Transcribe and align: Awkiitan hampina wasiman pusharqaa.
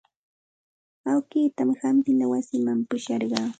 Awkiitan 1.11 1.69
hampina 1.81 2.25
wasiman 2.31 2.79
pusharqaa. 2.87 3.47